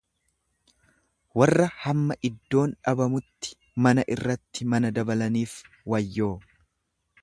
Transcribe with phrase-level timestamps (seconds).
[1.41, 3.55] Warra hamma iddoon dhabamutti
[3.87, 5.59] mana irratti mana dabalaniif
[5.95, 6.37] wayyoo!